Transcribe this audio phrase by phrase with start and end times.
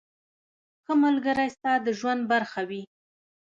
[0.83, 2.81] •ښه ملګری ستا د ژوند برخه وي.